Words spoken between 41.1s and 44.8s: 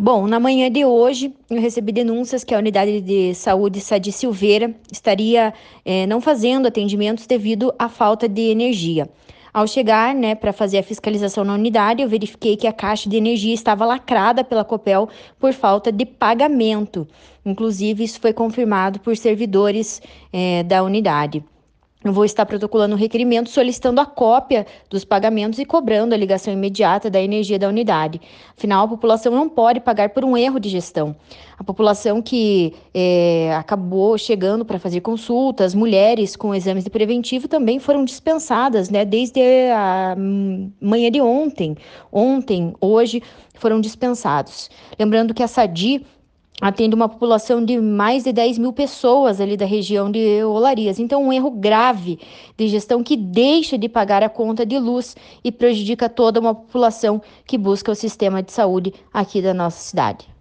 de ontem, ontem, hoje, foram dispensados.